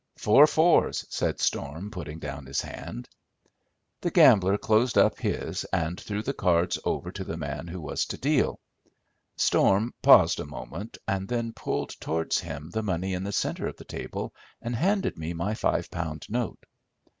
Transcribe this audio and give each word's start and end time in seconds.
"Four 0.17 0.47
fours," 0.47 1.05
said 1.11 1.39
Storm, 1.39 1.91
putting 1.91 2.17
down 2.17 2.47
his 2.47 2.59
hand. 2.59 3.07
The 3.99 4.09
gambler 4.09 4.57
closed 4.57 4.97
up 4.97 5.19
his 5.19 5.63
and 5.65 5.99
threw 6.01 6.23
the 6.23 6.33
cards 6.33 6.79
over 6.83 7.11
to 7.11 7.23
the 7.23 7.37
man 7.37 7.67
who 7.67 7.79
was 7.79 8.07
to 8.07 8.17
deal. 8.17 8.59
Storm 9.37 9.93
paused 10.01 10.39
a 10.39 10.45
moment 10.47 10.97
and 11.07 11.27
then 11.27 11.53
pulled 11.53 11.91
towards 11.99 12.39
him 12.39 12.71
the 12.71 12.81
money 12.81 13.13
in 13.13 13.23
the 13.23 13.31
centre 13.31 13.67
of 13.67 13.77
the 13.77 13.85
table 13.85 14.33
and 14.59 14.75
handed 14.75 15.19
me 15.19 15.33
my 15.33 15.53
five 15.53 15.91
pound 15.91 16.25
note. 16.29 16.63